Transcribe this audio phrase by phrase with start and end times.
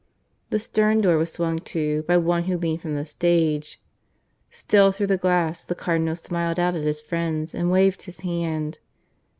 [0.49, 3.79] The stern door was swung to by one who leaned from the stage.
[4.49, 8.79] Still through the glass the Cardinal smiled out at his friends and waved his hand.